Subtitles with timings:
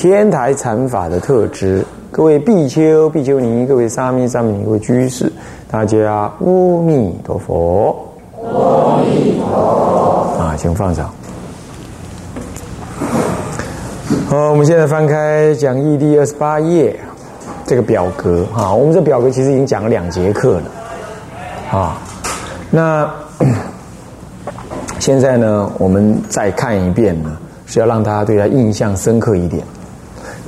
[0.00, 5.30] 天台禅法的特质，各位比丘、比丘尼，各位沙弥、沙弥尼，各位居士，
[5.70, 7.94] 大家阿弥陀佛。
[8.42, 10.42] 阿弥陀佛。
[10.42, 11.10] 啊，请放掌。
[14.30, 16.98] 好，我们现在翻开讲义第二十八页，
[17.66, 21.98] 这个表格哈，我们这表格其实已经讲了两节课了，啊，
[22.70, 23.06] 那
[24.98, 27.36] 现在呢，我们再看一遍呢，
[27.66, 29.62] 是要让大家对他印象深刻一点，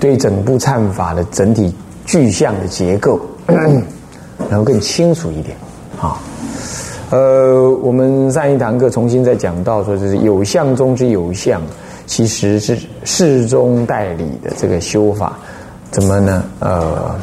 [0.03, 1.72] 对整部忏法的整体
[2.05, 5.56] 具象的结构，然后更清楚一点，
[6.00, 6.19] 啊。
[7.11, 11.62] 呃，我们上一堂课重新再讲到说，就是有相中之有相，
[12.05, 15.39] 其实是事中代理的这个修法，
[15.92, 16.42] 怎么呢？
[16.58, 17.14] 呃，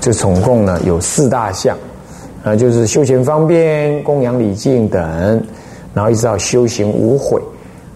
[0.00, 1.78] 就总共呢有四大项，
[2.42, 5.00] 啊，就是修行方便、供养礼敬等，
[5.94, 7.40] 然后一直到修行无悔。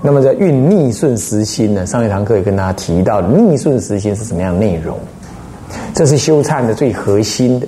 [0.06, 4.98] 那么在运逆顺时心呢，上一堂课也跟大家提到，逆顺时心是什么样的内容？
[5.94, 7.66] 这是修忏的最核心的。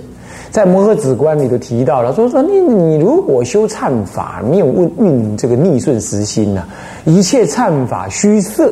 [0.51, 6.62] 在摩诃止观里头提到了，说说你你如果修忏法没有运运这个逆顺时心呢、
[7.07, 8.70] 一切忏法虚设，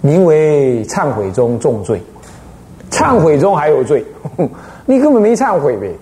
[0.00, 2.02] 名为忏悔中重罪，
[2.90, 4.02] 忏悔中还有罪，
[4.86, 5.94] 你根本没忏悔呗，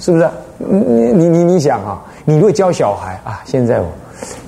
[0.00, 0.28] 是不是？
[0.58, 3.86] 你你你你想啊，你如果教小孩啊，现在我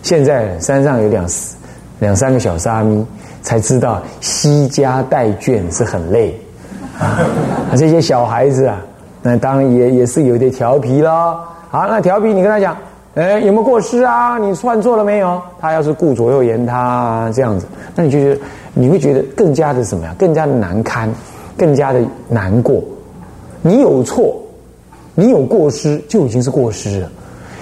[0.02, 1.26] 现在山上有两
[1.98, 3.04] 两三个小沙弥，
[3.42, 6.34] 才知道惜家带眷是很累
[6.98, 7.20] 啊，
[7.76, 8.80] 这些小孩子啊。
[9.22, 11.38] 那当然也也是有点调皮了。
[11.68, 12.76] 好，那调皮你跟他讲，
[13.14, 14.38] 哎，有没有过失啊？
[14.38, 15.40] 你犯错了没有？
[15.60, 18.40] 他要是顾左右言他这样子，那你就觉得
[18.72, 20.14] 你会觉得更加的什么呀？
[20.18, 21.12] 更加的难堪，
[21.56, 22.82] 更加的难过。
[23.60, 24.34] 你有错，
[25.14, 27.10] 你有过失就已经是过失了。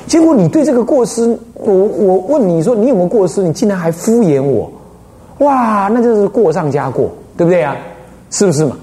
[0.08, 3.42] 结果你对这个过失，我我问你说你有没有过失？
[3.42, 4.70] 你竟然还敷衍我，
[5.38, 7.76] 哇，那就是过上加过，对不对啊？
[8.30, 8.76] 是不是嘛？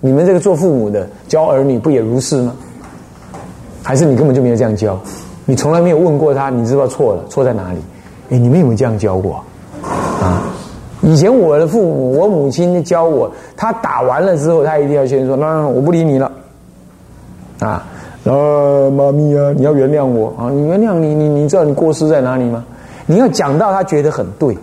[0.00, 2.54] 你们这个做父母的教儿女不也如是吗？
[3.82, 4.98] 还是你根本就没有这样教？
[5.44, 7.78] 你从来没有问过他，你知道错了，错在哪里？
[8.30, 9.42] 哎，你们有没有这样教过？
[10.20, 10.42] 啊？
[11.02, 16.30] 以前我的父母，我母亲教我，他打完了之后，他一定要先说：“那我不理你了。”
[17.58, 17.84] 啊，
[18.24, 20.48] 啊妈咪啊，你要原谅我啊！
[20.50, 22.64] 你原谅你，你你知道你过失在哪里吗？
[23.06, 24.56] 你要讲到他觉得很对，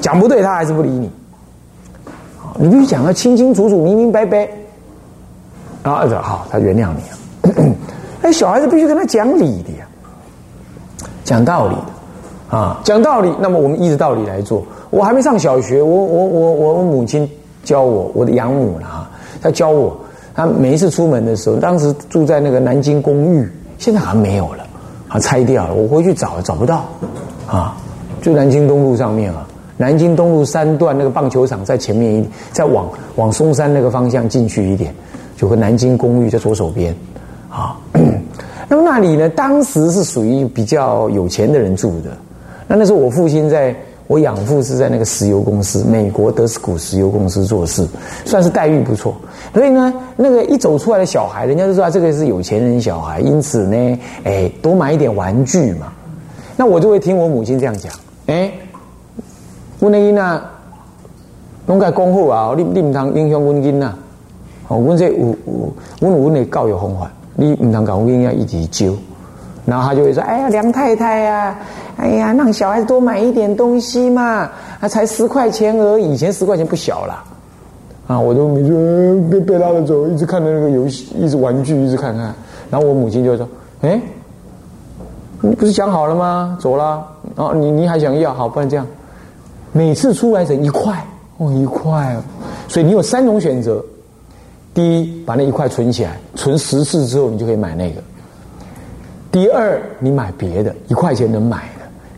[0.00, 1.10] 讲不对他还是不理你。
[2.58, 4.48] 你必须讲的清清楚楚、明明白白。
[5.82, 7.74] 啊，好，他原谅你了。
[8.22, 9.86] 哎，小孩子必须跟他讲理的呀，
[11.22, 13.30] 讲道理的啊，讲道理。
[13.38, 14.64] 那么我们依着道理来做。
[14.88, 17.28] 我还没上小学，我我我我母亲
[17.62, 19.10] 教我，我的养母了啊，
[19.42, 19.94] 她教我。
[20.36, 23.48] 他每一次出门的时候，当时住在那个南京公寓，
[23.78, 24.64] 现在好像没有了，
[25.08, 25.72] 啊，拆掉了。
[25.74, 26.84] 我回去找找不到，
[27.48, 27.74] 啊，
[28.20, 29.48] 就南京东路上面啊，
[29.78, 34.94] 南京东路三段那个棒球场在前面一点，再往往松山那个方向进去一点。
[35.40, 36.94] 有个南京公寓在左手边，
[37.48, 37.78] 啊，
[38.68, 42.10] 那么那里呢，当时是属于比较有钱的人住的。
[42.68, 43.74] 那那时候我父亲在，
[44.06, 47.86] 我养父是在那个石油公司，美国德斯古石油公司做事，
[48.24, 49.14] 算是待遇不错。
[49.52, 55.92] 所以呢，那个一走出来的小孩，人家就知道这个是有钱人小孩，因此呢，哎，多买一点玩具嘛。
[56.56, 57.92] 那我就会听我母亲这样讲，
[58.26, 58.50] 哎，
[59.80, 60.50] 我那囡啊，
[61.66, 63.98] 拢该讲好啊，你你唔通影响阮囡啊。
[64.68, 68.92] 哦，阮这有有，阮有阮的教育方法，你唔通讲我应该一直教，
[69.64, 71.56] 然后他就会说：“哎呀，梁太太呀，
[71.96, 74.50] 哎呀，让小孩子多买一点东西嘛，
[74.80, 77.24] 啊，才十块钱而已，以前十块钱不小了。”
[78.06, 82.32] 啊，我都没说被被拉着走，一直看着那个游戏，一直玩具，一直看看。
[82.70, 83.48] 然后我母亲就说
[83.82, 84.00] ：“哎，
[85.40, 86.56] 你不是讲好了吗？
[86.60, 87.04] 走了，
[87.34, 88.32] 哦，你你还想要？
[88.32, 88.86] 好，不然这样，
[89.72, 91.04] 每次出来整一块，
[91.38, 92.22] 哦，一块哦，
[92.68, 93.84] 所以你有三种选择。”
[94.72, 98.00] 第一，把那一块存起来，存十次之后，你就可以买那个。
[99.32, 101.62] 第二，你买别的，一块钱能买。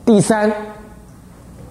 [0.08, 0.50] 第三，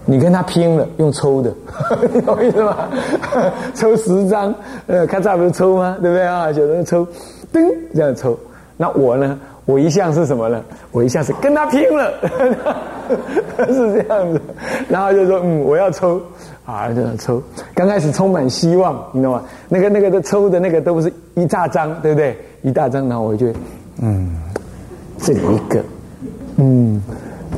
[0.04, 1.52] 你跟他拼了，用抽的，
[2.14, 2.88] 你懂意思吗？
[3.74, 4.54] 抽十张，
[4.86, 5.96] 呃，看这不是抽吗？
[6.00, 6.48] 对不对啊？
[6.52, 7.04] 有人抽，
[7.52, 8.38] 噔，这样抽。
[8.76, 9.36] 那我呢？
[9.64, 10.62] 我一向是什么呢？
[10.92, 12.12] 我一向是跟他拼了，
[13.66, 14.40] 是这样子。
[14.88, 16.22] 然后就说，嗯，我要抽，
[16.64, 17.42] 啊，这样抽，
[17.74, 19.42] 刚开始充满希望，你知道吗？
[19.68, 22.38] 那个那个的抽的那个都不是一大张，对不对？
[22.62, 23.48] 一大张，然后我就，
[24.00, 24.32] 嗯，
[25.18, 25.82] 这里一个，
[26.58, 27.02] 嗯，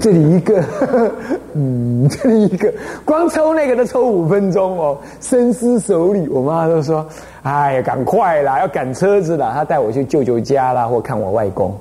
[0.01, 0.65] 这里一个，
[1.55, 2.73] 嗯，这里一个，
[3.05, 6.29] 光抽那个都抽五分钟哦，深思熟虑。
[6.29, 7.07] 我妈都说
[7.43, 11.77] ：“哎呀，赶快啦，要赶车子啦。”她带我去舅舅家啦，或看我外公，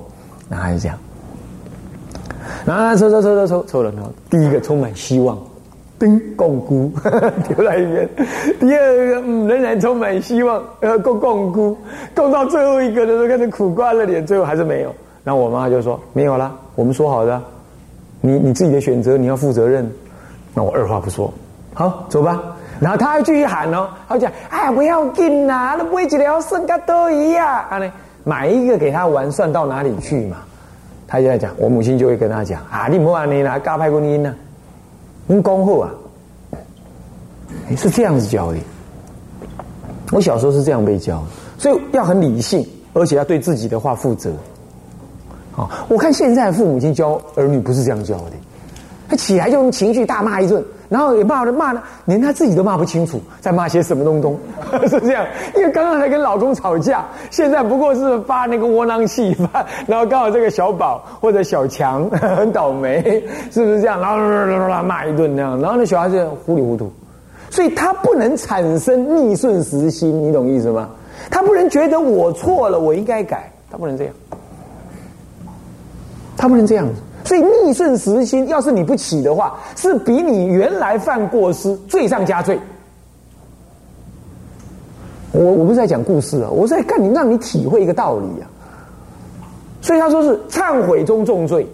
[0.48, 0.98] 然后就这样。
[2.66, 5.38] 然后抽抽抽抽抽抽了，然后第一个充满希望。
[5.98, 6.90] 叮，共 姑
[7.46, 8.08] 丢在一边。
[8.58, 11.76] 第二个，仍然充满希望，呃，共共姑，
[12.14, 14.90] 共到最后一个的时候，开始苦瓜了脸，最后还是没有。
[15.22, 17.38] 然后我妈就说：“没有啦，我们说好的，
[18.20, 19.90] 你你自己的选择，你要负责任。”
[20.52, 21.32] 那我二话不说，
[21.74, 22.42] 好，走吧。
[22.80, 27.92] 然后他还继续喊哦，他讲：“哎，不要紧啊，那买一条剩个多一样，啊呢，
[28.24, 30.38] 买一个给他玩，算到哪里去嘛？”
[31.06, 34.34] 他就在讲，我母亲就会跟他讲：“啊，你莫安尼啦，加派过音呢。”
[35.28, 35.90] 用功后啊，
[37.76, 38.58] 是这样子教的。
[40.10, 41.22] 我小时候是这样被教，
[41.56, 44.32] 所以要很理性，而且要对自己的话负责。
[45.88, 48.32] 我看现在父母亲教儿女不是这样教的，
[49.08, 50.64] 他起来就用情绪大骂一顿。
[50.90, 54.36] 然后也骂的骂了，连他自己都骂不清楚，在骂些什么东东，
[54.90, 55.24] 是这样。
[55.54, 63.22] 因为刚刚还跟老公吵架，现在不过是发那个窝囊气发，然后刚好这个小宝或者小强 很倒霉，
[63.52, 64.00] 是不是这样？
[64.00, 66.90] 然后骂一顿那样，然后那小孩子糊里糊涂，
[67.50, 70.90] 所以他不能产生逆顺时心，你懂意思吗？
[71.30, 74.12] 他不能觉得我错了，我应该改，他不能这样，
[76.40, 76.94] 他不能这样子。
[77.22, 82.58] 所以逆顺时心，要是你不起的话，是比你原来犯过失罪上加罪。
[85.32, 88.48] 我我不是在讲故事啊，我是在干你，让你体会一个道理啊。
[89.82, 91.66] 所以他说是忏悔中重罪，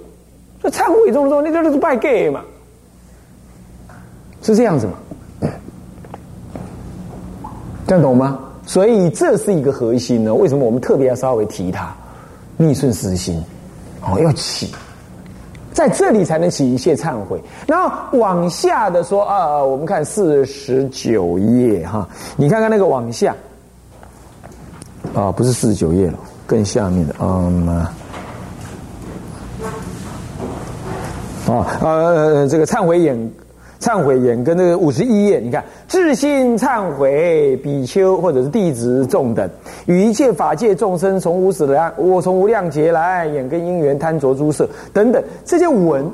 [0.60, 2.42] 这忏悔中重，那就是拜 gay 嘛？
[4.42, 4.92] 是这样子吗？
[7.86, 8.40] 这样懂吗？
[8.66, 10.34] 所以这是一个核心呢。
[10.34, 11.94] 为什么我们特别要稍微提它？
[12.56, 13.40] 逆顺时心，
[14.06, 14.72] 哦，要起。
[15.72, 23.36] 在这里才能起一切忏悔，然后往下的说啊，我们看四十九页哈，你看看那个往下，
[25.14, 27.92] 啊，不是四十九页了，更下面的嗯，啊
[31.82, 33.30] 呃这个忏悔眼。
[33.86, 39.48] 忏悔眼跟那个五十一页，你看，自信忏悔比丘或者是弟子众等，
[39.86, 46.04] 与一切法界众生从无始来，我从无量劫来，眼根因缘贪着诸色等等，这些文，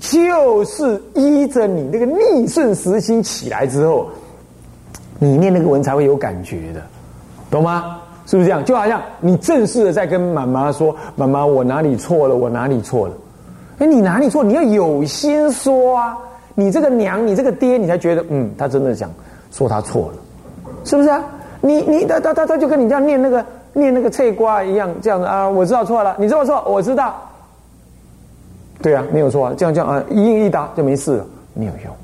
[0.00, 4.08] 就是依着你那个逆顺时心起来之后，
[5.18, 6.80] 你念那个文才会有感觉的，
[7.50, 7.98] 懂吗？
[8.24, 8.64] 是不是这样？
[8.64, 12.34] 就好像你正式的在跟妈妈说：“妈妈，我哪里错了？
[12.34, 13.14] 我哪里错了？”
[13.76, 14.42] 哎，你哪里错？
[14.42, 16.16] 你要有心说啊。
[16.54, 19.10] 你这个娘，你这个爹，你才觉得，嗯，他真的想
[19.50, 20.14] 说他错了，
[20.84, 21.24] 是不是啊？
[21.60, 27.14] 你你他他他他就跟你这样念那个念那个脆瓜一样，这样子啊，我知道错了，你知道错，我知道，
[28.82, 31.94] 对啊，没有错啊，这样这样啊，一应一答就没事了，没有用，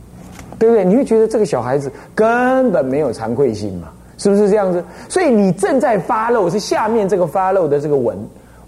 [0.58, 0.84] 对不对？
[0.84, 4.82] 你会觉得这个小孩子根本没有惭愧心嘛，是不是这样子？
[5.08, 8.16] 所以你正在发漏，是下面这个发漏的这个文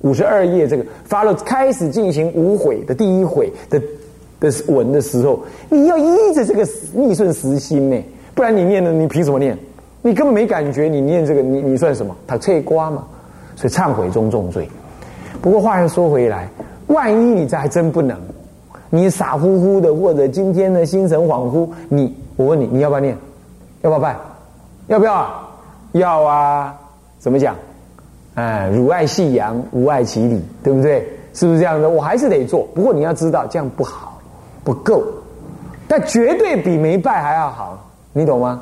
[0.01, 3.81] 五十二页这个发漏开始进行无悔的第一悔的。
[4.41, 5.39] 的文的时候，
[5.69, 8.03] 你要依着这个逆顺时心呢，
[8.35, 9.57] 不然你念的你凭什么念？
[10.03, 12.17] 你根本没感觉，你念这个你你算什么？
[12.27, 13.07] 他脆瓜嘛，
[13.55, 14.69] 所以忏悔中重罪。
[15.43, 16.49] 不过话又说回来，
[16.87, 18.19] 万一你这还真不能，
[18.89, 23.15] 你傻乎乎的，或者今天的心神恍惚，你我问你，你要不要念？
[23.83, 24.17] 要不要办？
[24.87, 25.13] 要不要？
[25.13, 25.49] 啊？
[25.93, 26.75] 要啊！
[27.19, 27.55] 怎么讲？
[28.37, 31.07] 哎，汝爱夕阳，吾爱其理，对不对？
[31.35, 31.91] 是不是这样的？
[31.91, 32.67] 我还是得做。
[32.75, 34.10] 不过你要知道，这样不好。
[34.65, 35.03] 不够，
[35.89, 37.79] 但绝对比没拜还要好，
[38.13, 38.61] 你懂吗？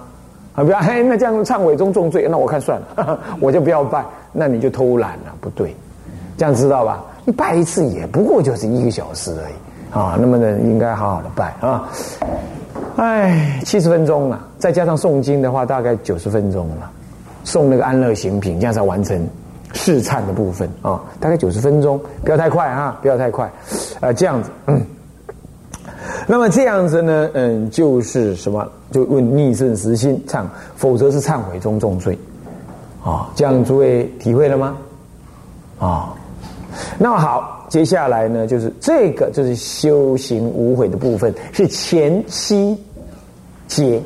[0.54, 5.74] 啊，不要，嘿，那这样忏悔中重罪，那我看算了， 我就不要拜，那你就偷懒了，不对，
[6.36, 7.04] 这样知道吧？
[7.24, 11.88] 你拜一次也不过就是一个小时而已啊，那么呢，应该好好的拜啊。
[12.96, 16.90] 哎，七十分钟了，再加上诵经的话，大概九十分钟了，
[17.44, 19.24] 诵那个安乐行品，这样才完成
[19.74, 23.48] 试唱的部分啊，大概九十分钟，不要太快啊，不要太快，
[24.00, 24.50] 啊，这样子，
[26.30, 28.70] 那么这样子呢，嗯，就是什么？
[28.90, 30.44] 就问逆圣时心忏，
[30.76, 32.18] 否则是忏悔中重罪，
[33.02, 34.76] 啊，这样诸位体会了吗？
[35.78, 36.14] 啊，
[36.98, 42.76] 那么好，接下来呢，就是这个就是修行无悔的部分，是前七
[43.66, 43.98] 节，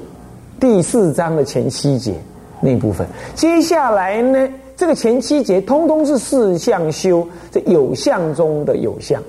[0.60, 2.14] 第四章的前七节
[2.60, 3.04] 那部分。
[3.34, 9.20] 接下来呢，这个前七节通通是四相修，这有相中的有相，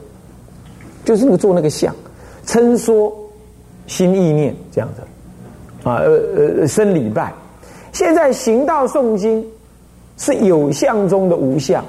[1.04, 1.92] 就是那个做那个相。
[2.46, 3.14] 称说
[3.88, 5.02] 心意念这样子，
[5.90, 7.34] 啊，呃呃，生礼拜。
[7.92, 9.46] 现在行道诵经
[10.18, 11.84] 是有相中的无相，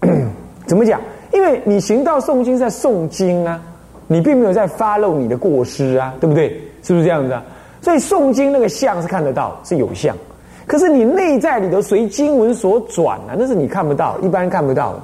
[0.66, 1.00] 怎么讲？
[1.32, 3.60] 因为你行道诵经在诵经啊，
[4.06, 6.60] 你并没有在发露你的过失啊，对不对？
[6.82, 7.42] 是不是这样子啊？
[7.80, 10.16] 所以诵经那个相是看得到，是有相。
[10.66, 15.00] 可是你内在里头随经文所转啊，那是你看不到，一般看不到的，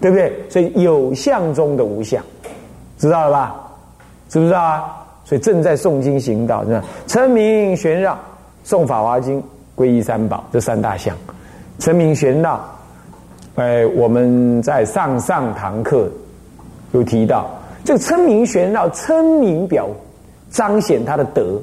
[0.00, 0.32] 对不对？
[0.48, 2.22] 所以有相中的无相，
[2.98, 3.69] 知道了吧？
[4.30, 4.96] 知不知道啊？
[5.24, 6.82] 所以正在诵经行道，是吧？
[7.06, 8.18] 称名玄绕，
[8.64, 9.42] 诵法华经，
[9.76, 11.14] 皈依三宝，这三大项。
[11.78, 12.60] 称名玄绕，
[13.56, 16.08] 哎，我们在上上堂课
[16.92, 17.50] 有提到，
[17.84, 19.88] 这个称名玄绕，称名表
[20.50, 21.60] 彰显他的德，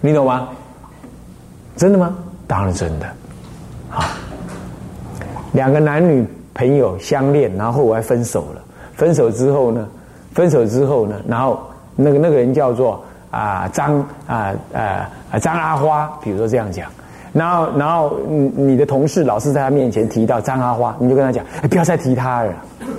[0.00, 0.48] 你懂吗？
[1.76, 2.16] 真的吗？
[2.46, 3.06] 当然真的，
[3.90, 4.16] 啊，
[5.52, 8.62] 两个男女朋友相恋，然后后来分手了。
[8.94, 9.88] 分手之后呢？
[10.32, 11.16] 分手之后呢？
[11.26, 11.60] 然后
[11.96, 16.90] 那个那个人叫做啊张啊啊张阿花，比如说这样讲。
[17.32, 22.52] 然后然后你你的同事老是在他面前提到张阿花，你就跟他讲，不要再提他了。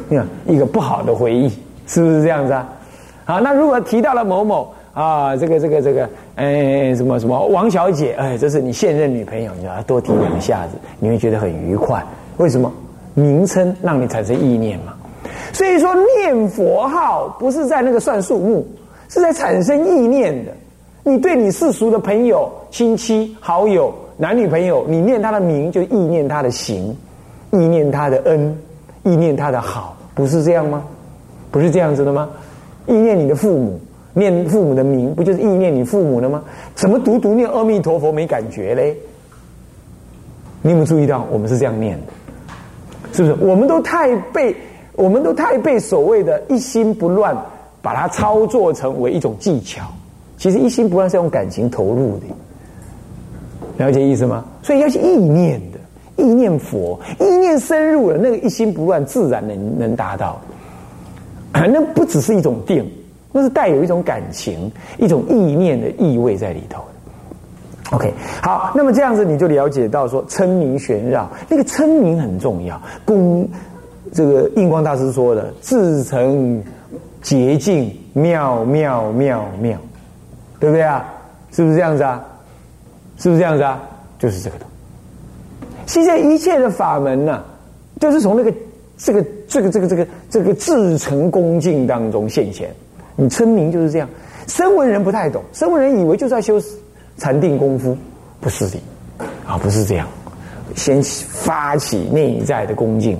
[0.10, 1.50] 你看一个不好的回忆，
[1.88, 2.68] 是不是这样子啊？
[3.26, 4.74] 好，那如果提到了某某。
[4.96, 12.02] 啊，这个这个这个，哎，什么什么王小姐，哎，这是你现任女朋友，你要多提两下子，你会觉得很愉快。
[12.38, 12.72] 为什么？
[13.14, 14.94] 名称让你产生意念嘛。
[15.52, 18.66] 所以说念佛号不是在那个算数目，
[19.10, 20.52] 是在产生意念的。
[21.04, 26.96] 你对你世俗的朋友、亲戚、好友、男女朋友，你念他的名，就意念他的行，
[27.52, 28.58] 意念他的恩，
[29.04, 30.84] 意念他的好，不是这样吗？
[31.52, 32.30] 不是这样子的吗？
[32.88, 33.80] 意念你的父母。
[34.18, 36.42] 念父母的名，不就是意念你父母的吗？
[36.74, 38.96] 怎么读读念阿弥陀佛没感觉嘞？
[40.62, 42.14] 你有没有注意到，我们是这样念的？
[43.12, 43.36] 是不是？
[43.46, 44.56] 我们都太被，
[44.94, 47.36] 我们都太被所谓的一心不乱，
[47.86, 49.84] 把它操作成为一种技巧。
[50.38, 52.26] 其实一心不乱是用感情投入的，
[53.78, 54.44] 了解意思吗？
[54.64, 55.78] 所以要去意念的，
[56.24, 60.42] 意念佛，意念深入了，那个一心不乱自然能能达到。
[61.54, 62.84] 那不只是一种定。
[63.32, 66.82] 那是带有一种感情、一种意念的意味在里头
[67.92, 72.82] OK，好，那么这样子你就了解到说称名玄绕，那个称名很重要。
[73.04, 73.48] 公
[74.14, 76.64] 这个印光大师说的自成
[77.26, 79.80] 洁净妙妙妙妙，
[80.60, 81.12] 对不对啊？
[81.52, 82.24] 是不是这样子啊？
[83.18, 83.82] 是不是这样子啊？
[84.20, 84.66] 就是这个的。
[85.88, 87.44] 现在一切的法门呢，
[88.00, 88.54] 就是从那个
[88.96, 92.70] 这个这个这个这个这个自诚恭敬当中现前。
[93.16, 94.08] 你称名就是这样，
[94.46, 96.62] 声闻人不太懂，声闻人以为就是要修
[97.18, 97.98] 禅定功夫，
[98.40, 98.78] 不是的，
[99.48, 100.08] 啊，不是这样，
[100.76, 103.20] 先发起内在的恭敬，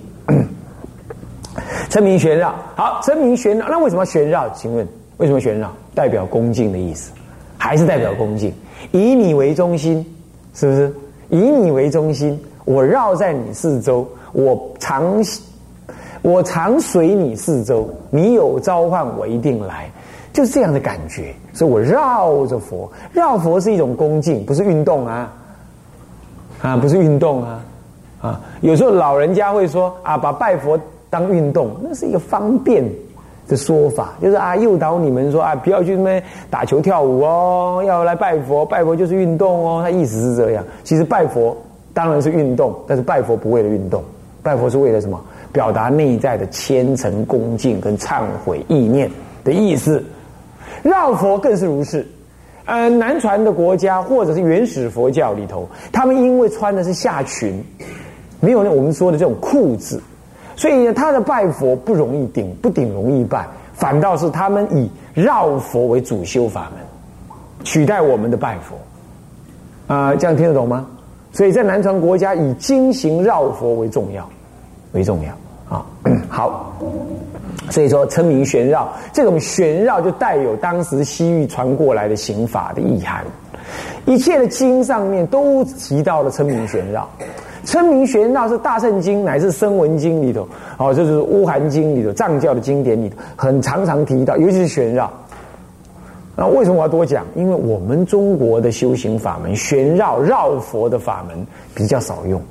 [1.96, 4.50] 称名玄绕，好，称名玄绕，那为什么要玄绕？
[4.50, 4.86] 请问
[5.16, 5.72] 为什么玄绕？
[5.94, 7.14] 代表恭敬的意思，
[7.58, 8.54] 还是代表恭敬？
[8.92, 10.06] 以你为中心，
[10.54, 10.94] 是不是？
[11.30, 15.24] 以你为中心，我绕在你四周，我常。
[16.22, 19.90] 我常随你四周，你有召唤我一定来，
[20.34, 21.34] 就是这样的感觉。
[21.54, 25.32] 所以我绕着佛，绕佛是一种恭敬，不是运动啊，
[26.62, 27.64] 啊，不是运动啊，
[28.22, 30.78] 啊，有时候老人家会说啊，把拜佛
[31.16, 32.84] 当运动，那是一个方便
[33.48, 40.66] 的说法，就是啊，诱导你们说啊，不要去那边打球跳舞哦，要来拜佛，拜佛就是运动哦，他意思是这样。
[40.84, 41.56] 其实拜佛
[41.94, 44.04] 当然是运动，但是拜佛不为了运动，
[44.44, 45.18] 拜佛是为了什么？
[45.54, 49.10] 表达内在的虔诚恭敬跟忏悔意念
[49.42, 50.04] 的意思，
[50.84, 52.06] 绕佛更是如是。
[52.66, 57.64] 呃，南传的国家或者是原始佛教里头，他们因为穿的是下裙，
[58.42, 60.02] 没有那我们说的这种裤子，
[60.56, 68.76] 所以，他的拜佛不容易顶，不顶容易拜，反倒是他们以绕佛为主修法门，取代我们的拜佛。
[69.94, 70.88] 啊，这样听得懂吗？
[71.32, 74.28] 所以在南传国家以经行绕佛为重要，
[74.94, 75.32] 为重要。
[75.68, 75.86] 啊，
[76.30, 76.74] 好，
[77.72, 83.26] 所以说称名玄绕，这种玄绕就带有当时西域传过来的刑法的意涵。
[84.06, 87.10] 一切的经上面都提到了称名玄绕，
[87.66, 95.12] 称名玄绕是大圣经乃至声闻经里头，哦，就是乌含经里头藏教的经典里头，很常常提到，尤其是玄绕。
[96.38, 97.26] 那为什么我要多讲？
[97.34, 102.42] 因为我们中国的修行法门，玄绕绕佛的法门比较少用。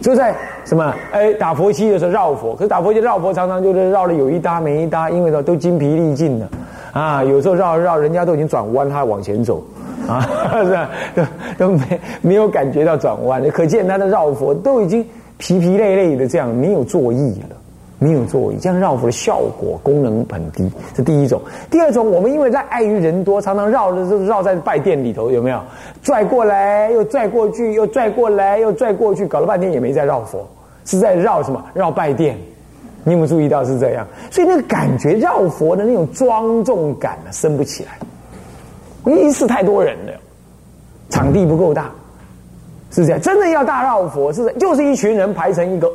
[0.00, 6.48] 就在什么哎打佛七的时候绕佛，可是打佛七绕佛常常就是绕了有一搭没一搭，因为都都精疲力尽了
[6.92, 7.22] 啊。
[7.22, 9.62] 有时候绕绕，人家都已经转弯，他往前走
[10.10, 10.26] 啊，
[10.64, 10.90] 是吧？
[11.14, 15.06] 都都没没有感觉到转弯，可见他的绕佛都已经
[15.38, 17.56] 疲疲累累的这样，没有作意了，
[17.98, 21.40] 没有作意，这样绕佛的效果功能很低，这第一种。
[21.70, 25.60] 第二种，我们因为在碍于人多，常常绕着绕在拜殿里头，有没有？
[26.02, 30.46] 拽过来又拽过去，又拽过来又拽过去，搞了半天也没在绕佛，
[30.84, 31.64] 是在绕什么？
[31.74, 32.36] 绕拜殿。
[33.02, 34.06] 你有没有注意到是这样？
[34.30, 37.92] 所以那个感觉绕佛的那种庄重感呢，升不起来。
[39.06, 40.12] 一次太多人了，
[41.08, 41.90] 场地不够大，
[42.90, 43.20] 是这样。
[43.20, 45.90] 真的要大绕佛，是就是一群人排成一个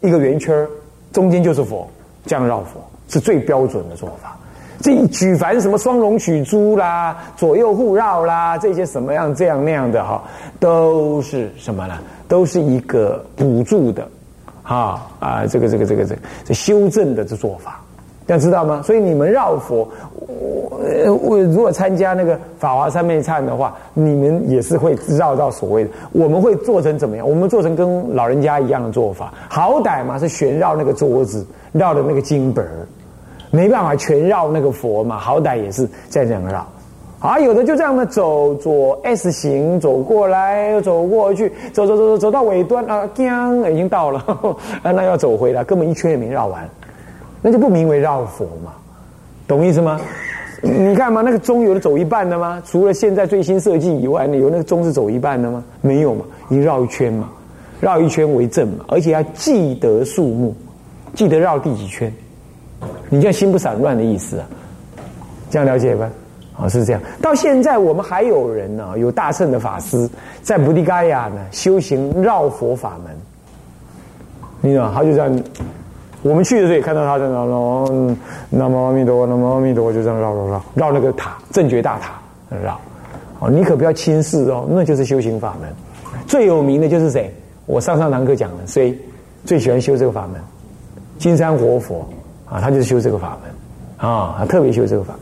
[0.00, 0.66] 一个圆圈
[1.12, 1.88] 中间就是佛，
[2.26, 4.36] 这样绕佛是最标准的做法。
[4.82, 10.22] 这一举凡什么双龙取珠啦、左右互绕啦，这些什么样这样那样的哈，
[10.58, 11.98] 都是什么呢？
[12.28, 14.08] 都是一个补助的，
[14.62, 17.82] 啊啊，这个这个这个这这修正的这做法，
[18.32, 18.80] 要知道吗？
[18.82, 27.28] 所以你们绕佛，我我如果参加那个法华三昧忏的话，你们也是会绕到所谓的，我们会做成怎么样？
[27.28, 32.86] 我们做成跟老人家一样的做法，好歹嘛是旋绕那个桌子，绕的那个经本儿。
[33.52, 36.64] 没办法全绕那个佛嘛，好歹也是在这样绕，
[37.18, 44.24] 啊，有的就这样的走左 S 型走过来，走过去，走走走走走到尾端啊，锵，已经到了，
[44.84, 46.62] 啊，那要走回来，根本一圈也没绕完，
[47.42, 48.72] 那就不名为绕佛嘛，
[49.46, 50.00] 懂意思吗？
[50.62, 52.62] 你看嘛，那个钟有的走一半的吗？
[52.66, 55.64] 除了现在最新设计以外，有那个钟是走一半的吗？
[55.80, 57.30] 没有嘛，已经绕一圈嘛，
[57.80, 60.54] 绕一圈为正嘛，而且要记得数目，
[61.14, 62.12] 记得绕第几圈。
[63.08, 64.46] 你这样心不散乱的意思啊？
[65.48, 66.10] 这样了解吧？
[66.58, 67.00] 啊，是这样。
[67.22, 70.06] 到现在我们还有人呢，有大圣的法师
[70.42, 73.16] 在菩提伽亚呢修行绕佛法门。
[74.60, 75.42] 你知道，他就这样。
[76.22, 77.86] 我们去的时候也看到他在那绕，
[78.50, 82.20] 南无阿弥陀佛，南无阿弥陀佛，就这样绕绕绕绕那个塔，正觉大塔
[82.62, 82.78] 绕。
[83.38, 85.70] 哦，你可不要轻视哦，那就是修行法门。
[86.26, 87.32] 最有名的就是谁？
[87.66, 88.96] 我上上堂课讲的，谁
[89.44, 90.40] 最喜欢修这个法门？
[91.18, 92.06] 金山活佛。
[92.50, 95.14] 啊，他就是修这个法门，啊，他特别修这个法。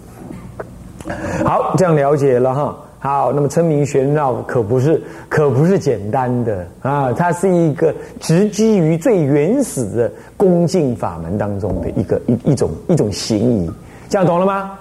[1.45, 2.75] 好，这样了解了哈。
[3.01, 13.71] 好，那么称名玄绕可不是，可不是简单的啊，它是一个直基于最原始的恭敬法门当中的一个一一种一种行仪，
[14.09, 14.73] 这样懂了吗？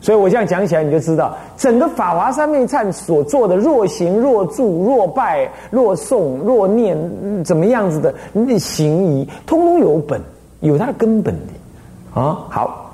[0.00, 6.96] 所以我这样讲起来，你就知道整个法华三昧忏所做的若行若住若拜若诵若念
[7.44, 10.20] 怎么样子的那行仪，通通有本，
[10.60, 12.20] 有它的根本的。
[12.20, 12.92] 啊，好，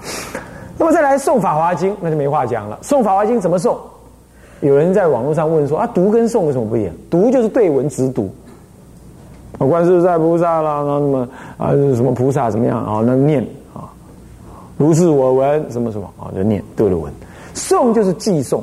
[0.79, 2.79] 那么再来诵《法华经》，那就没话讲了。
[2.83, 3.77] 诵《法华经》怎么诵？
[4.61, 6.95] 有人在网络上问说：啊，读跟诵有什么不一样？
[7.11, 8.31] 读就是对文直读，
[9.59, 13.03] 啊，观世在菩萨啦，那什么啊，什么菩萨怎么样啊？
[13.05, 13.43] 那念
[13.73, 13.89] 啊，
[14.77, 17.13] 如是我闻，什么什么啊，就念对了文。
[17.55, 18.63] 诵就是记诵，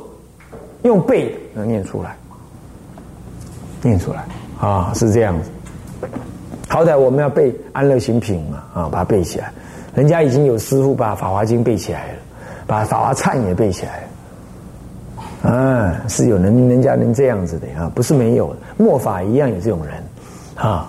[0.82, 2.16] 用背能念出来，
[3.82, 4.24] 念出来
[4.60, 5.50] 啊，是这样子。
[6.68, 9.52] 好歹我们要背安乐行品嘛，啊，把它背起来。
[9.94, 12.18] 人家已经有师傅把《法华经》背起来了，
[12.66, 14.07] 把《法华忏》也背起来了，
[15.42, 19.94] 啊，是有人人家能这样子的啊，不是没有，末法一样有这种人，
[20.56, 20.88] 啊，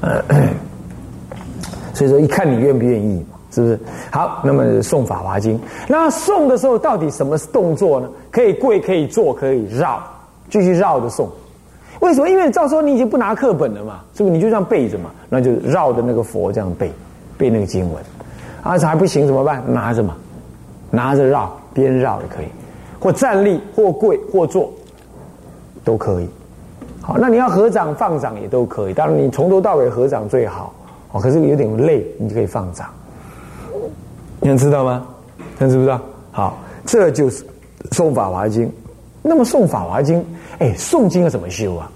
[1.92, 3.78] 所以说一看你愿不愿意嘛，是不是？
[4.10, 8.08] 好，那么诵《法华经》，那诵的时候到底什么动作呢？
[8.30, 10.02] 可以跪，可以坐，可以绕，
[10.48, 11.28] 继续绕着诵。
[12.00, 12.28] 为什么？
[12.28, 14.34] 因为照说你已经不拿课本了嘛，是不是？
[14.34, 16.90] 你就这样背着嘛，那就绕着那个佛这样背，
[17.36, 18.02] 背那个经文。
[18.62, 19.62] 啊，这还不行，怎么办？
[19.66, 20.16] 拿着嘛，
[20.90, 22.46] 拿着绕，边绕也可以，
[23.00, 24.72] 或站立，或跪，或坐，
[25.84, 26.28] 都可以。
[27.00, 28.94] 好，那你要合掌放掌也都可以。
[28.94, 30.72] 当然，你从头到尾合掌最好。
[31.12, 32.88] 哦，可是有点累，你就可以放掌。
[34.40, 35.06] 你们知道吗？
[35.58, 36.00] 你知不知道？
[36.30, 37.44] 好，这就是
[37.90, 38.70] 诵法华经。
[39.22, 40.24] 那么诵法华经，
[40.58, 41.90] 哎，诵经要怎么修啊？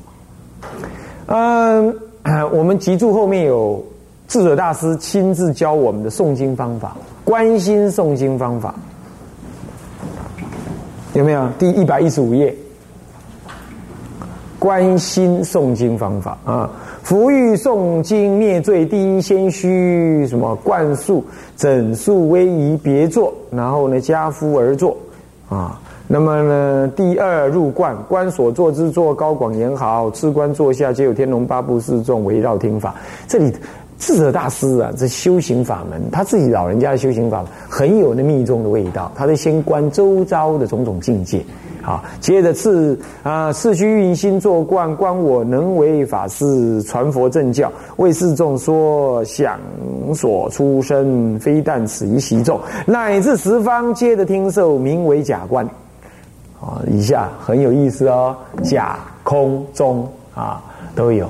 [1.27, 1.95] 嗯，
[2.53, 3.85] 我们集注后面有。
[4.29, 8.75] 智者大师亲自教我们的诵经方法，关心诵经方法
[11.14, 11.46] 有没有？
[11.59, 12.55] 第一百一十五页，
[14.59, 16.70] 关心诵经方法啊！
[17.03, 20.57] 福欲诵经灭罪，第一先须什么？
[20.64, 21.22] 灌输
[21.55, 24.96] 整数威仪别坐，然后呢加夫而坐
[25.51, 25.79] 啊。
[26.09, 32.94] 那么呢，第二入观，观所坐之坐高广严好，次观坐下皆有天龙八部四众围绕听法。
[33.29, 33.53] 这里。
[34.03, 39.12] 智者大师啊，这修行法门，他自己老人家的修行法门很有那密宗的味道。
[39.15, 41.41] 他得先观周遭的种种境界，
[41.83, 49.61] 啊，接着次啊，次须运心作观，观我能为法师传佛正教，为世众说想
[50.12, 55.65] 所出生，非但此一习众，乃至十方皆得听受，名为假观。
[56.61, 60.62] 啊，以下很有意思哦，假空中啊，
[60.95, 61.29] 都有，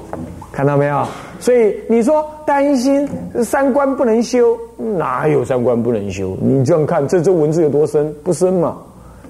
[0.52, 1.06] 看到没有？
[1.40, 3.08] 所以你说担心
[3.42, 6.36] 三观不能修，哪有三观不能修？
[6.40, 8.14] 你这样看，这这文字有多深？
[8.22, 8.76] 不深嘛？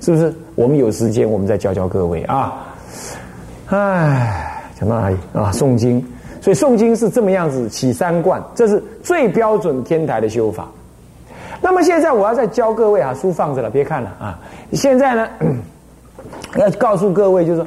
[0.01, 0.35] 是不是？
[0.55, 2.53] 我们有时间，我们再教教各位啊。
[3.69, 5.51] 唉，讲到哪里啊？
[5.55, 6.05] 诵经，
[6.43, 10.67] 所以诵经是这么样子起三观，这是最标准天台的修法。
[11.63, 14.39] 那么现在我要再教各位啊，书放着了，别看了啊。
[14.73, 15.29] 现在呢，
[16.59, 17.67] 要告诉各位，就是说，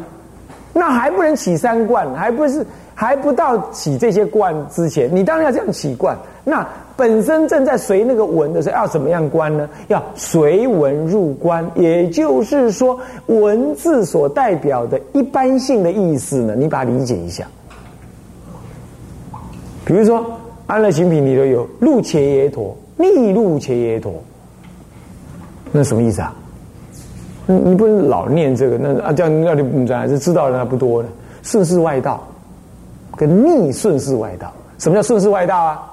[0.77, 6.15] 那还不能起三观，还不是还不到起这些观之前，你当然要这样起观。
[6.43, 9.69] 那本身正在随那个文的时候，要怎么样观呢？
[9.87, 17.47] 要随文入观，也就是说，文字所代表的一般性的意思呢，你把它理解一下。
[19.85, 20.25] 比如说，
[20.67, 22.77] 安乐行品里头有入切耶陀。
[22.97, 24.23] 逆入切耶陀，
[25.73, 26.33] 那什么意思啊？
[27.47, 31.09] 你不能老念这个，那啊这样那就不知道是知道的人还不多呢。
[31.43, 32.21] 顺势外道
[33.15, 35.83] 跟逆顺势外道，什么叫顺势外道啊？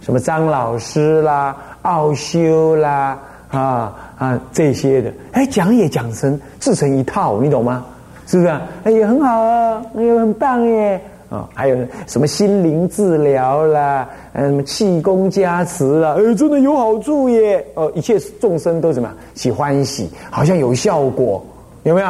[0.00, 3.18] 什么张老师啦、奥修啦
[3.50, 7.84] 啊啊这些的，哎讲也讲成自成一套，你懂吗？
[8.26, 8.48] 是不是？
[8.84, 11.00] 哎也很好啊，哎也很棒耶。
[11.32, 17.64] 啊，还有什么心灵治疗啦，嗯，什么气功加持啦，哎，真的有好处耶！
[17.72, 21.42] 哦，一切众生都什么喜欢喜，好像有效果，
[21.84, 22.08] 有没有？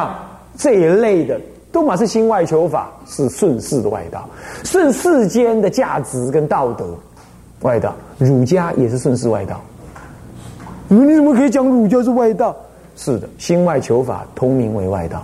[0.57, 1.39] 这一类的
[1.71, 4.27] 都嘛是心外求法，是顺世的外道，
[4.65, 6.85] 顺世间的价值跟道德
[7.61, 7.95] 外道。
[8.17, 9.61] 儒家也是顺世外道。
[10.89, 12.53] 你怎么可以讲儒家是外道？
[12.97, 15.23] 是的，心外求法通名为外道，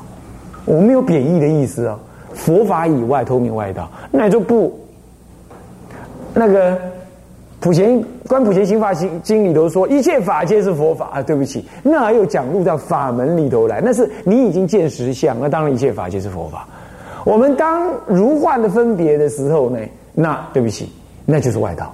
[0.63, 1.99] 我没有贬义的意思啊。
[2.33, 4.77] 佛法以外，通名外道，那就不
[6.33, 6.77] 那个
[7.59, 11.21] 普贤观普贤行法经经里头说，一切法皆是佛法啊。
[11.21, 16.65] 对不起，那又讲入到法门里头来，那是你已经见实相，那当然一切法皆是佛法。
[17.25, 19.79] 我们当如幻的分别的时候呢，
[20.13, 20.89] 那对不起，
[21.25, 21.93] 那就是外道。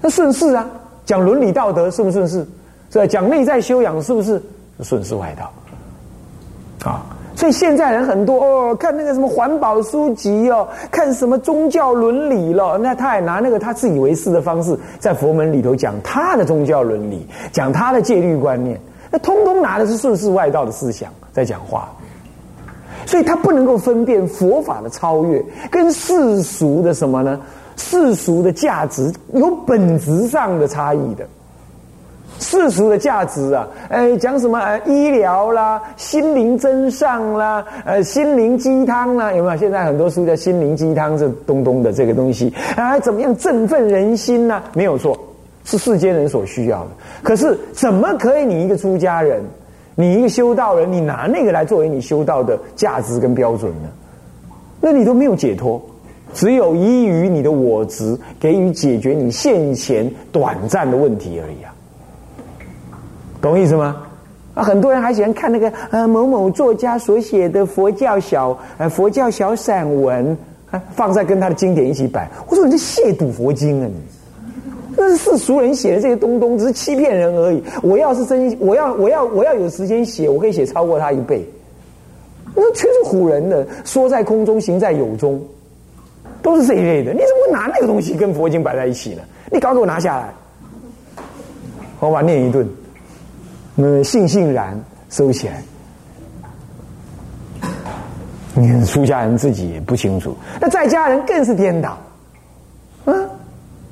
[0.00, 0.68] 那顺势啊，
[1.04, 2.46] 讲伦理道德顺不顺势？
[2.90, 3.06] 是？
[3.08, 4.40] 讲内在修养是不是
[4.82, 6.90] 顺势外道？
[6.90, 7.06] 啊。
[7.36, 21.90] 所以现在人很多哦，看那个什么环保书籍哦，看什么宗教伦理了，那他也拿那个他自以为是的方式，在佛门里头讲他的宗教伦理，讲他的戒律观念，那通通拿的是顺世外道的思想在讲话，
[23.04, 27.38] 所以他不能够分辨佛法的超越跟世俗的什么呢？
[27.76, 31.28] 世俗的价值有本质上的差异的。
[32.46, 39.56] 世俗的价值啊，哎，讲什么呃医疗啦、心灵真上啦、呃心灵鸡汤啦，有没有？
[39.56, 44.62] 现在很多书叫心灵鸡汤，这东东的这个东西啊，怎么样振奋人心呢？
[44.74, 45.18] 没有错，
[45.64, 46.90] 是世间人所需要的。
[47.20, 49.42] 可是怎么可以你一个出家人，
[49.96, 53.88] 你一个修道人，你拿那个来作为你修道的价值跟标准呢？
[54.80, 55.82] 那你都没有解脱，
[56.32, 61.72] 只有依于你的我执，给予解决你现前短暂的问题而已啊。
[63.46, 63.96] 懂意思吗？
[64.54, 70.36] 啊，很多人还喜欢看那个呃某某作家所写的佛教小呃佛教小散文，
[70.94, 72.28] 放在跟他的经典一起摆。
[72.48, 73.86] 我说你这亵渎佛经啊！
[73.86, 73.94] 你
[74.96, 77.62] 那是世俗人写的这些东东，只是欺骗人而已。
[77.82, 81.46] 我要是真，我要我要我要有时间写，我可以写超过他一倍。
[82.54, 85.38] 那全是唬人的，说在空中，行在有中，
[86.40, 87.12] 都是这一类的。
[87.12, 89.20] 你怎么会拿那个东西跟佛经摆在一起呢？
[89.52, 90.32] 你赶快给我拿下来，
[92.00, 92.66] 我把念一顿。
[93.78, 94.74] 那悻悻然
[95.10, 95.62] 收起来，
[98.54, 101.90] 你看出家人自己也不清楚，那在家人更是颠倒，
[103.04, 103.12] 啊，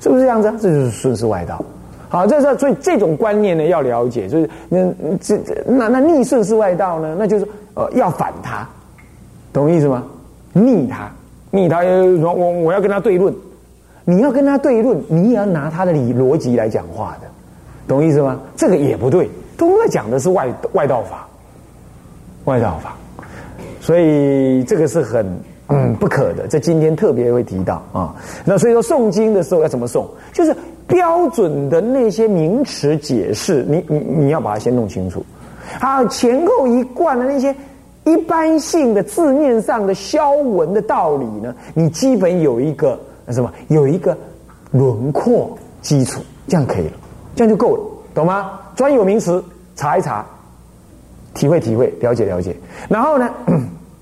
[0.01, 0.51] 是不是这样子？
[0.59, 1.62] 这就是顺势外道。
[2.09, 4.79] 好，这是所以这种观念呢要了解，就是那
[5.20, 8.66] 这那那逆顺势外道呢，那就是呃要反他，
[9.53, 10.03] 懂意思吗？
[10.53, 11.11] 逆他，
[11.51, 13.35] 逆他，我我我要跟他对论，
[14.05, 17.27] 你要跟他对论，你也要拿他的理逻辑来讲话的，
[17.87, 18.40] 懂意思吗？
[18.57, 19.29] 这个也不对。
[19.57, 21.27] 都在讲的是外外道法，
[22.45, 22.97] 外道法，
[23.81, 25.27] 所以这个是很
[25.69, 26.47] 嗯不可的。
[26.47, 28.14] 在今天特别会提到啊，
[28.45, 30.55] 那所以说诵经的时候要怎么诵，就是
[30.87, 35.25] 标准的那些名词解释，你你你要把它先弄清楚。
[35.81, 37.55] 好，前后一贯的那些
[38.05, 44.17] 一般性的字面上的消文的道理呢，你基本有一个什么，有一个
[44.73, 46.93] 轮廓基础，这样可以了，
[47.35, 48.61] 这样就够了，懂吗？
[48.75, 49.43] 专有名词
[49.77, 50.25] 查一查，
[51.35, 52.55] 体会体会，了解了解。
[52.89, 53.31] 然后呢，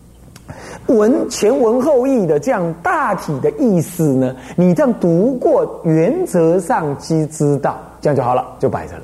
[0.89, 9.03] 文前文后义的这样大体的意思呢，你这样读过，原则上即知道，这样就好了，就摆着了。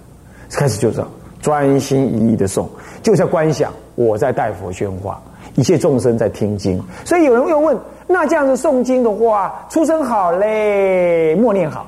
[0.51, 1.09] 开始就这样
[1.41, 2.67] 专心一意的诵，
[3.03, 5.21] 就在观想我在代佛宣化，
[5.55, 6.83] 一切众生在听经。
[7.05, 7.77] 所以有人又问：
[8.07, 11.87] 那这样子诵经的话，出生好嘞，默念好，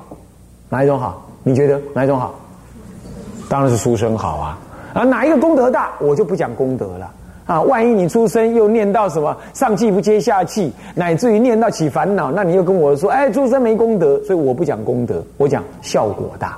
[0.69, 1.21] 哪一种好？
[1.43, 2.33] 你觉得哪一种好？
[3.51, 4.57] 当然是出生好啊！
[4.93, 7.11] 啊，哪一个功德大，我就不讲功德了
[7.45, 7.61] 啊！
[7.63, 16.57] 万一你出生又念到什么上气不接下气，乃至于念到起烦恼，那你又跟我说：哎，出生没功德，所以我不讲功德，我讲效果大，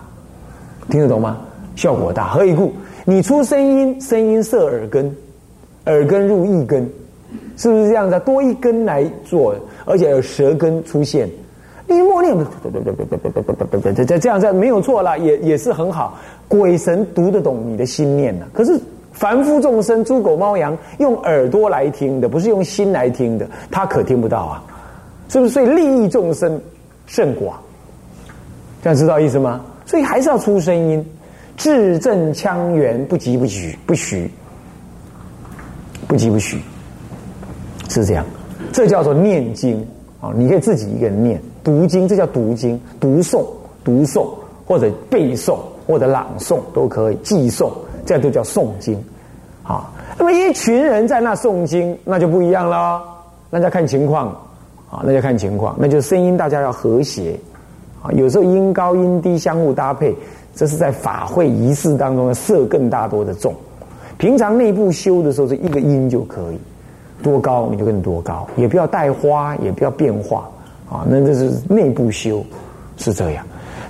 [0.87, 1.39] 听得懂吗？
[1.75, 2.71] 效果大，何以故？
[3.05, 5.11] 你出声音，声音摄耳根，
[5.85, 6.87] 耳根入意根，
[7.57, 8.19] 是不是这样的？
[8.19, 11.27] 多一根来做，而且有舌根出现。
[11.87, 12.35] 你默念，
[13.95, 16.17] 这这这样这没有错了，也也是很好。
[16.47, 18.45] 鬼神读得懂你的心念呐。
[18.53, 18.79] 可是
[19.11, 24.63] 凡夫众生，猪狗猫羊用耳朵来听的，不是用心来听的，他可听不到啊。
[25.29, 25.51] 是不是？
[25.51, 26.59] 所以利益众生
[27.05, 27.57] 甚广。
[28.81, 29.61] 这样知道意思吗？
[29.85, 31.05] 所以还是要出声音。
[31.55, 34.29] 字正腔圆，不急不徐，不徐，
[36.07, 36.59] 不急不徐，
[37.89, 38.25] 是这样。
[38.71, 39.85] 这叫做念经
[40.19, 40.31] 啊！
[40.35, 43.43] 你可以自己一个人念读经，这叫读经、读诵、
[43.83, 44.27] 读诵
[44.65, 47.71] 或者背诵或者朗诵都可以，记诵
[48.05, 49.01] 这样都叫诵经
[49.63, 49.89] 啊。
[50.17, 53.01] 那么一群人在那诵经，那就不一样了，
[53.49, 54.27] 那要看情况
[54.89, 57.39] 啊，那就看情况，那就声音大家要和谐
[58.01, 60.15] 啊，有时候音高音低相互搭配。
[60.55, 63.51] 这是在法会仪式当中设更大多的重，
[64.19, 66.59] 平常内部修的时候是一个音就可以，
[67.23, 70.47] 多高你就跟多高，也不要带花，也不要变化
[70.89, 71.05] 啊。
[71.07, 72.45] 那这是内部修，
[72.97, 73.45] 是这样。